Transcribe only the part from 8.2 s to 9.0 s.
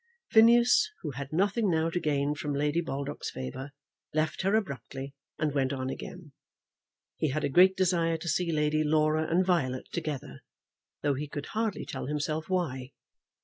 see Lady